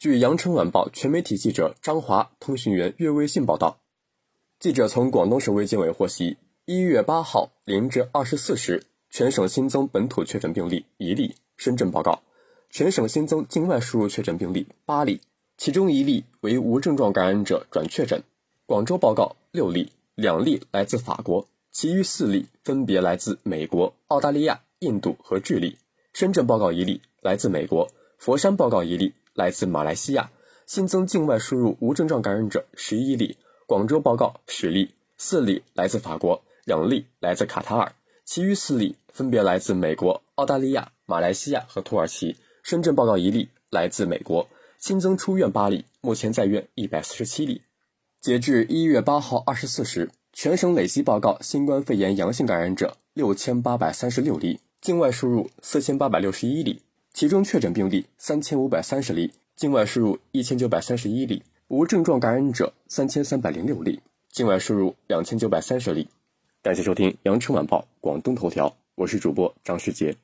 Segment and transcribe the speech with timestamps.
[0.00, 3.80] 据羊城晚报全媒体记者张华、通讯员岳卫信报道，
[4.58, 11.34] 记者从广东省卫健委获悉，一月八号零至二十四时，全省新增本土确诊病例一例。
[11.58, 12.22] 深圳报告，
[12.70, 15.20] 全省新增境外输入确诊病例八例，
[15.58, 18.22] 其中一例为无症状感染者转确诊。
[18.64, 25.76] 广州报告六例，两例来自法国，其余四例分别来自美国、澳大利亚、印度和智利。
[26.14, 27.86] 深圳报告一例来自美国，
[28.16, 29.12] 佛山报告一例。
[29.40, 30.30] 来自马来西亚
[30.66, 37.90] 新增境外输入无症状感染者十一例，广州报告十例，四例来自法国，两例来自卡塔尔，
[38.26, 42.36] 其余四例分别来自美国、澳大利亚、马来西亚和土耳其。
[42.62, 44.46] 深圳报告一例来自美国，
[44.78, 47.62] 新增出院八例，目前在院一百四十七例。
[48.20, 56.82] 截至一月八号二十四时，全省累计报告新冠肺炎阳性感染者六千八百三十六例，境外输入四千八百六十一例。
[57.12, 66.08] 其中确诊病例三千五百三十例，境外输入一千九百三十一例，无症状感染者三千三百零六例，境外输入两千九百三十例。
[66.62, 70.16] 感谢收听羊城晚报广东头条，我是主播张世杰。